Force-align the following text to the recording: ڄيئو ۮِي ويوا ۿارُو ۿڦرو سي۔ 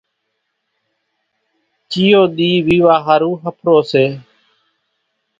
ڄيئو 1.89 2.21
ۮِي 2.35 2.51
ويوا 2.65 2.95
ۿارُو 3.05 3.31
ۿڦرو 3.43 3.77
سي۔ 3.91 4.05